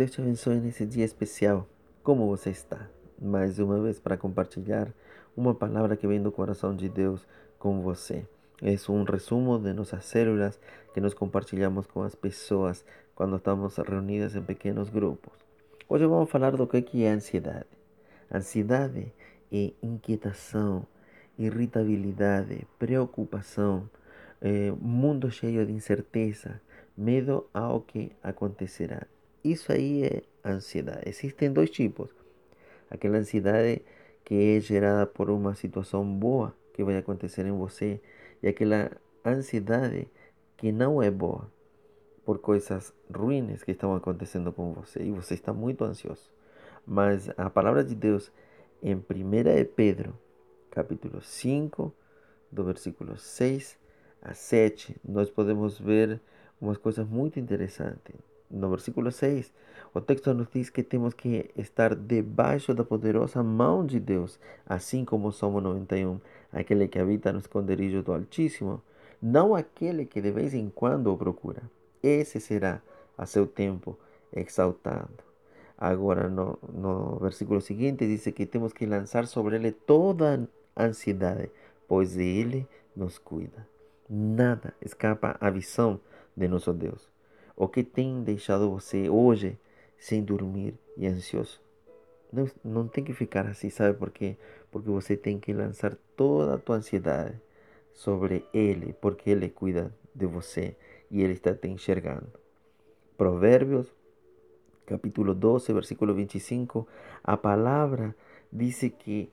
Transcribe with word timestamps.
Deus 0.00 0.12
te 0.12 0.20
abençoe 0.22 0.58
nesse 0.60 0.86
dia 0.86 1.04
especial. 1.04 1.68
Como 2.02 2.26
você 2.26 2.48
está? 2.48 2.88
Mais 3.20 3.58
uma 3.58 3.78
vez 3.82 4.00
para 4.00 4.16
compartilhar 4.16 4.90
uma 5.36 5.54
palavra 5.54 5.94
que 5.94 6.06
vem 6.06 6.22
do 6.22 6.32
coração 6.32 6.74
de 6.74 6.88
Deus 6.88 7.28
com 7.58 7.82
você. 7.82 8.26
É 8.62 8.74
um 8.90 9.04
resumo 9.04 9.58
de 9.58 9.74
nossas 9.74 10.06
células 10.06 10.58
que 10.94 11.02
nós 11.02 11.12
compartilhamos 11.12 11.86
com 11.86 12.00
as 12.00 12.14
pessoas 12.14 12.82
quando 13.14 13.36
estamos 13.36 13.76
reunidas 13.76 14.34
em 14.34 14.42
pequenos 14.42 14.88
grupos. 14.88 15.34
Hoje 15.86 16.06
vamos 16.06 16.30
falar 16.30 16.56
do 16.56 16.66
que 16.66 17.04
é 17.04 17.10
ansiedade. 17.10 17.68
Ansiedade 18.32 19.12
é 19.52 19.70
inquietação, 19.82 20.86
irritabilidade, 21.38 22.66
preocupação, 22.78 23.86
é, 24.40 24.72
mundo 24.80 25.30
cheio 25.30 25.66
de 25.66 25.72
incerteza, 25.72 26.58
medo 26.96 27.46
ao 27.52 27.82
que 27.82 28.12
acontecerá. 28.22 29.06
Isso 29.42 29.72
aí 29.72 30.04
é 30.04 30.22
ansiedade. 30.44 31.08
Existem 31.08 31.50
dois 31.50 31.70
tipos. 31.70 32.10
Aquela 32.90 33.18
ansiedade 33.18 33.82
que 34.22 34.56
é 34.56 34.60
gerada 34.60 35.06
por 35.06 35.30
uma 35.30 35.54
situação 35.54 36.04
boa 36.04 36.54
que 36.74 36.84
vai 36.84 36.96
acontecer 36.98 37.46
em 37.46 37.52
você 37.52 38.00
e 38.42 38.48
aquela 38.48 38.90
ansiedade 39.24 40.08
que 40.58 40.70
não 40.70 41.02
é 41.02 41.10
boa 41.10 41.50
por 42.24 42.38
coisas 42.38 42.92
ruins 43.12 43.62
que 43.62 43.70
estão 43.70 43.94
acontecendo 43.94 44.52
com 44.52 44.74
você 44.74 45.02
e 45.02 45.10
você 45.10 45.34
está 45.34 45.54
muito 45.54 45.84
ansioso. 45.84 46.30
Mas 46.86 47.30
a 47.36 47.48
palavra 47.48 47.82
de 47.82 47.94
Deus 47.94 48.30
em 48.82 48.94
1 48.94 49.02
Pedro, 49.74 50.18
capítulo 50.70 51.22
5, 51.22 51.94
do 52.52 52.64
versículo 52.64 53.16
6 53.16 53.78
a 54.20 54.34
7, 54.34 54.96
nós 55.02 55.30
podemos 55.30 55.78
ver 55.78 56.20
umas 56.60 56.76
coisas 56.76 57.06
muito 57.06 57.40
interessantes 57.40 58.29
no 58.50 58.68
versículo 58.68 59.10
6, 59.12 59.52
o 59.94 60.00
texto 60.00 60.34
nos 60.34 60.48
diz 60.52 60.70
que 60.70 60.82
temos 60.82 61.14
que 61.14 61.50
estar 61.56 61.94
debaixo 61.94 62.74
da 62.74 62.84
poderosa 62.84 63.42
mão 63.42 63.84
de 63.84 63.98
Deus, 64.00 64.38
assim 64.66 65.04
como 65.04 65.28
o 65.28 65.32
Salmo 65.32 65.60
91, 65.60 66.20
aquele 66.52 66.88
que 66.88 66.98
habita 66.98 67.32
no 67.32 67.38
esconderijo 67.38 68.02
do 68.02 68.12
Altíssimo, 68.12 68.82
não 69.20 69.54
aquele 69.54 70.06
que 70.06 70.20
de 70.20 70.30
vez 70.30 70.54
em 70.54 70.70
quando 70.70 71.12
o 71.12 71.16
procura. 71.16 71.62
Esse 72.02 72.40
será, 72.40 72.80
a 73.16 73.26
seu 73.26 73.46
tempo, 73.46 73.98
exaltado. 74.32 75.30
Agora, 75.76 76.28
no, 76.28 76.58
no 76.72 77.18
versículo 77.18 77.60
seguinte, 77.60 78.06
diz 78.06 78.24
que 78.34 78.46
temos 78.46 78.72
que 78.72 78.86
lançar 78.86 79.26
sobre 79.26 79.56
ele 79.56 79.72
toda 79.72 80.48
a 80.76 80.84
ansiedade, 80.84 81.50
pois 81.88 82.16
ele 82.16 82.66
nos 82.94 83.18
cuida. 83.18 83.66
Nada 84.08 84.74
escapa 84.80 85.36
à 85.40 85.50
visão 85.50 86.00
de 86.36 86.48
nosso 86.48 86.72
Deus. 86.72 87.08
O 87.60 87.68
que 87.68 87.84
tem 87.84 88.22
deixado 88.22 88.70
você 88.70 89.10
hoje 89.10 89.58
sem 89.98 90.24
dormir 90.24 90.72
e 90.96 91.06
ansioso? 91.06 91.60
Não, 92.32 92.48
não 92.64 92.88
tem 92.88 93.04
que 93.04 93.12
ficar 93.12 93.46
assim, 93.46 93.68
sabe 93.68 93.98
por 93.98 94.10
quê? 94.10 94.38
Porque 94.70 94.88
você 94.88 95.14
tem 95.14 95.38
que 95.38 95.52
lançar 95.52 95.94
toda 96.16 96.54
a 96.54 96.58
tua 96.58 96.76
ansiedade 96.76 97.38
sobre 97.92 98.46
Ele, 98.54 98.94
porque 98.94 99.28
Ele 99.28 99.50
cuida 99.50 99.94
de 100.14 100.24
você 100.24 100.74
e 101.10 101.20
Ele 101.20 101.34
está 101.34 101.52
te 101.52 101.68
enxergando. 101.68 102.32
Provérbios, 103.18 103.94
capítulo 104.86 105.34
12, 105.34 105.70
versículo 105.74 106.14
25, 106.14 106.88
a 107.22 107.36
palavra 107.36 108.16
diz 108.50 108.80
que 108.98 109.30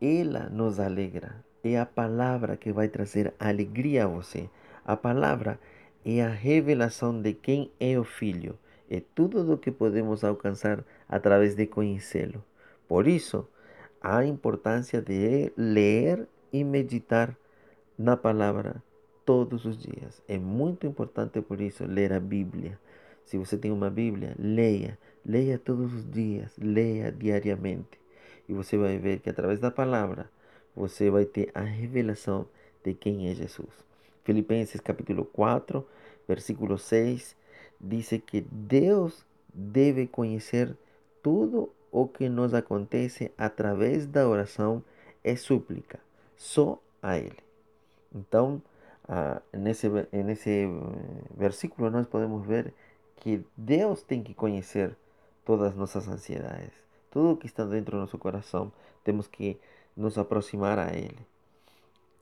ela 0.00 0.48
nos 0.48 0.80
alegra. 0.80 1.44
É 1.62 1.78
a 1.78 1.86
palavra 1.86 2.56
que 2.56 2.72
vai 2.72 2.88
trazer 2.88 3.32
alegria 3.38 4.06
a 4.06 4.08
você. 4.08 4.50
A 4.84 4.96
palavra 4.96 5.60
é 6.04 6.22
a 6.22 6.28
revelação 6.28 7.20
de 7.20 7.32
quem 7.34 7.70
é 7.78 7.98
o 7.98 8.04
Filho. 8.04 8.58
É 8.90 9.00
tudo 9.14 9.52
o 9.52 9.58
que 9.58 9.70
podemos 9.70 10.22
alcançar 10.24 10.84
através 11.08 11.54
de 11.54 11.66
conhecê-lo. 11.66 12.44
Por 12.86 13.06
isso, 13.06 13.48
a 14.00 14.24
importância 14.24 15.00
de 15.00 15.52
ler 15.56 16.28
e 16.52 16.64
meditar 16.64 17.36
na 17.96 18.16
palavra 18.16 18.82
todos 19.24 19.64
os 19.64 19.78
dias. 19.78 20.22
É 20.28 20.38
muito 20.38 20.86
importante 20.86 21.40
por 21.40 21.60
isso 21.60 21.84
ler 21.84 22.12
a 22.12 22.20
Bíblia. 22.20 22.78
Se 23.24 23.38
você 23.38 23.56
tem 23.56 23.70
uma 23.70 23.88
Bíblia, 23.88 24.34
leia, 24.38 24.98
leia 25.24 25.58
todos 25.58 25.94
os 25.94 26.10
dias, 26.10 26.52
leia 26.58 27.12
diariamente. 27.12 28.00
E 28.48 28.52
você 28.52 28.76
vai 28.76 28.98
ver 28.98 29.20
que 29.20 29.30
através 29.30 29.60
da 29.60 29.70
palavra 29.70 30.28
você 30.74 31.10
vai 31.10 31.24
ter 31.24 31.50
a 31.54 31.60
revelação 31.60 32.46
de 32.84 32.92
quem 32.94 33.30
é 33.30 33.34
Jesus. 33.34 33.91
Filipenses 34.24 34.80
capítulo 34.80 35.24
4, 35.24 35.86
versículo 36.28 36.78
6, 36.78 37.36
diz 37.80 38.10
que 38.24 38.40
Deus 38.40 39.24
deve 39.52 40.06
conhecer 40.06 40.76
tudo 41.22 41.70
o 41.90 42.06
que 42.06 42.28
nos 42.28 42.54
acontece 42.54 43.32
através 43.36 44.06
da 44.06 44.26
oração 44.28 44.82
e 45.22 45.36
súplica, 45.36 46.00
só 46.36 46.80
a 47.02 47.18
Ele. 47.18 47.38
Então, 48.14 48.62
ah, 49.08 49.42
nesse, 49.52 49.88
nesse 50.12 50.66
versículo 51.36 51.90
nós 51.90 52.06
podemos 52.06 52.46
ver 52.46 52.72
que 53.16 53.44
Deus 53.56 54.02
tem 54.02 54.22
que 54.22 54.34
conhecer 54.34 54.96
todas 55.44 55.72
as 55.72 55.76
nossas 55.76 56.08
ansiedades, 56.08 56.72
tudo 57.10 57.36
que 57.36 57.46
está 57.46 57.64
dentro 57.64 57.96
do 57.96 58.00
nosso 58.00 58.18
coração, 58.18 58.72
temos 59.04 59.26
que 59.26 59.58
nos 59.96 60.16
aproximar 60.16 60.78
a 60.78 60.94
Ele. 60.94 61.18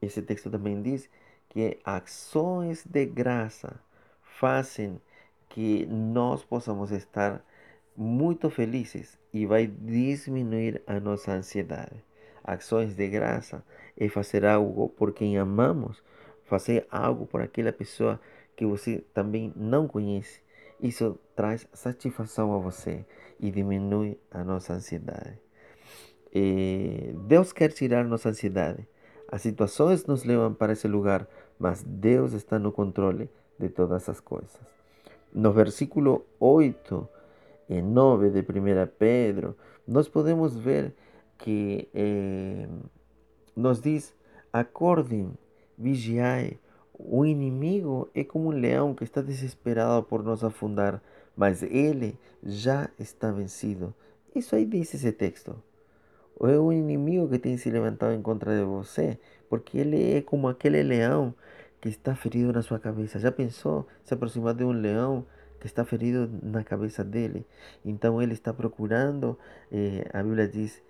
Esse 0.00 0.22
texto 0.22 0.50
também 0.50 0.80
diz 0.80 1.08
que 1.48 1.78
ações 1.84 2.84
de 2.84 3.06
graça 3.06 3.80
fazem 4.22 5.00
que 5.48 5.86
nós 5.86 6.44
possamos 6.44 6.90
estar 6.90 7.44
muito 7.96 8.50
felizes 8.50 9.18
e 9.32 9.46
vai 9.46 9.66
diminuir 9.66 10.82
a 10.86 11.00
nossa 11.00 11.32
ansiedade. 11.32 12.04
Ações 12.44 12.94
de 12.94 13.08
graça 13.08 13.64
é 13.96 14.08
fazer 14.08 14.44
algo 14.44 14.88
por 14.90 15.12
quem 15.12 15.38
amamos, 15.38 16.02
fazer 16.44 16.86
algo 16.90 17.26
por 17.26 17.40
aquela 17.40 17.72
pessoa 17.72 18.20
que 18.54 18.64
você 18.64 19.04
também 19.12 19.52
não 19.56 19.88
conhece. 19.88 20.40
Isso 20.80 21.18
traz 21.34 21.66
satisfação 21.72 22.54
a 22.54 22.58
você 22.58 23.04
e 23.40 23.50
diminui 23.50 24.18
a 24.30 24.44
nossa 24.44 24.74
ansiedade. 24.74 25.38
E 26.34 27.14
Deus 27.26 27.52
quer 27.52 27.72
tirar 27.72 28.04
nossa 28.04 28.28
ansiedade. 28.28 28.86
As 29.28 29.42
situações 29.42 30.06
nos 30.06 30.22
levam 30.22 30.54
para 30.54 30.72
esse 30.72 30.86
lugar, 30.86 31.26
mas 31.58 31.82
Deus 31.82 32.32
está 32.32 32.58
no 32.58 32.72
controle 32.72 33.30
de 33.58 33.68
todas 33.68 34.08
as 34.08 34.20
coisas. 34.20 34.60
No 35.32 35.52
versículo 35.52 36.24
8 36.38 37.08
e 37.68 37.82
9 37.82 38.30
de 38.30 38.40
1 38.40 38.44
Pedro, 38.98 39.56
nós 39.86 40.08
podemos 40.08 40.56
ver 40.56 40.94
que 41.38 41.88
eh, 41.94 42.68
nos 43.54 43.80
diz: 43.80 44.14
acordem, 44.52 45.32
vigiai. 45.76 46.58
O 46.98 47.26
inimigo 47.26 48.08
é 48.14 48.24
como 48.24 48.48
um 48.48 48.52
leão 48.52 48.94
que 48.94 49.04
está 49.04 49.20
desesperado 49.20 50.02
por 50.04 50.22
nos 50.22 50.42
afundar, 50.42 51.02
mas 51.36 51.62
ele 51.62 52.18
já 52.42 52.88
está 52.98 53.30
vencido. 53.30 53.94
Isso 54.34 54.56
aí 54.56 54.64
diz 54.64 54.94
esse 54.94 55.12
texto. 55.12 55.54
É 56.40 56.58
o 56.58 56.72
inimigo 56.72 57.28
que 57.28 57.38
tem 57.38 57.56
se 57.56 57.70
levantado 57.70 58.14
em 58.14 58.22
contra 58.22 58.58
de 58.58 58.64
você, 58.64 59.18
porque 59.48 59.78
ele 59.78 60.16
é 60.16 60.22
como 60.22 60.48
aquele 60.48 60.82
leão 60.82 61.34
que 61.80 61.88
está 61.88 62.14
ferido 62.14 62.52
na 62.52 62.62
sua 62.62 62.78
cabeça. 62.78 63.18
Já 63.18 63.30
pensou 63.30 63.86
se 64.04 64.12
aproximar 64.14 64.54
de 64.54 64.64
um 64.64 64.72
leão 64.72 65.24
que 65.60 65.66
está 65.66 65.84
ferido 65.84 66.30
na 66.42 66.64
cabeça 66.64 67.04
dele? 67.04 67.46
Então 67.84 68.20
ele 68.20 68.32
está 68.32 68.52
procurando, 68.52 69.38
eh, 69.70 70.08
a 70.12 70.22
Bíblia 70.22 70.48
diz, 70.48 70.82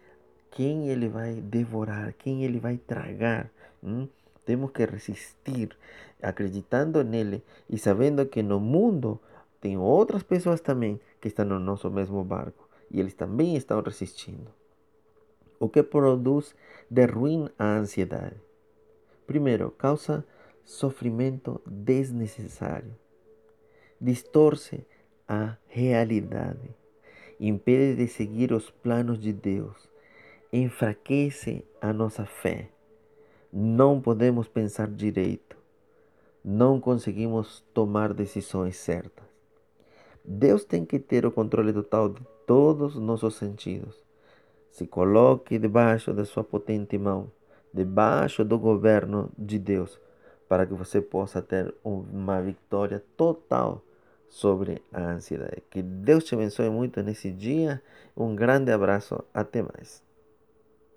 quem 0.50 0.88
ele 0.88 1.08
vai 1.08 1.34
devorar, 1.34 2.14
quem 2.14 2.44
ele 2.44 2.58
vai 2.58 2.78
tragar. 2.78 3.50
Hum? 3.82 4.08
Temos 4.44 4.70
que 4.70 4.84
resistir, 4.84 5.76
acreditando 6.22 7.02
nele 7.02 7.42
e 7.68 7.76
sabendo 7.76 8.24
que 8.26 8.42
no 8.42 8.60
mundo 8.60 9.20
tem 9.60 9.76
outras 9.76 10.22
pessoas 10.22 10.60
também 10.60 11.00
que 11.20 11.28
estão 11.28 11.44
no 11.44 11.58
nosso 11.58 11.90
mesmo 11.90 12.22
barco 12.24 12.68
e 12.90 13.00
eles 13.00 13.14
também 13.14 13.56
estão 13.56 13.80
resistindo. 13.82 14.50
O 15.58 15.68
que 15.68 15.82
produz 15.82 16.54
de 16.88 17.06
ruim 17.06 17.48
a 17.58 17.76
ansiedade? 17.76 18.45
Primeiro, 19.26 19.70
causa 19.72 20.24
sofrimento 20.64 21.60
desnecessário. 21.66 22.94
Distorce 24.00 24.86
a 25.26 25.56
realidade, 25.66 26.74
impede 27.40 27.96
de 27.96 28.08
seguir 28.08 28.52
os 28.52 28.70
planos 28.70 29.18
de 29.18 29.32
Deus, 29.32 29.88
enfraquece 30.52 31.64
a 31.80 31.92
nossa 31.92 32.24
fé. 32.24 32.70
Não 33.52 34.00
podemos 34.00 34.48
pensar 34.48 34.88
direito, 34.88 35.56
não 36.44 36.80
conseguimos 36.80 37.64
tomar 37.72 38.12
decisões 38.12 38.76
certas. 38.76 39.24
Deus 40.24 40.64
tem 40.64 40.84
que 40.84 40.98
ter 40.98 41.24
o 41.24 41.32
controle 41.32 41.72
total 41.72 42.08
de 42.08 42.20
todos 42.46 42.96
os 42.96 43.02
nossos 43.02 43.36
sentidos. 43.36 44.04
Se 44.70 44.86
coloque 44.86 45.58
debaixo 45.58 46.12
da 46.12 46.24
sua 46.24 46.44
potente 46.44 46.98
mão, 46.98 47.30
debaixo 47.76 48.44
do 48.44 48.58
governo 48.58 49.30
de 49.36 49.58
Deus 49.58 50.00
para 50.48 50.64
que 50.64 50.74
você 50.74 51.00
possa 51.00 51.42
ter 51.42 51.74
uma 51.84 52.40
vitória 52.40 53.02
total 53.16 53.82
sobre 54.28 54.82
a 54.92 55.02
ansiedade. 55.12 55.62
Que 55.70 55.82
Deus 55.82 56.24
te 56.24 56.34
abençoe 56.34 56.70
muito 56.70 57.02
nesse 57.02 57.30
dia. 57.30 57.82
Um 58.16 58.34
grande 58.34 58.70
abraço. 58.70 59.22
Até 59.34 59.62
mais. 59.62 60.05